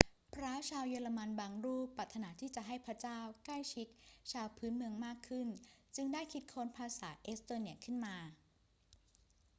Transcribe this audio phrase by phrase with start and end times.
[0.35, 3.87] พระชาวเยอรมันบางรูปปรารถนาที่จะให้พระเจ้าใกล้ชิด
[4.31, 5.47] ชาวพื้นเมืองมากขึ้น
[5.95, 8.17] จึงได้คิดค้นภาษาเอสโตเนียขึ้นมา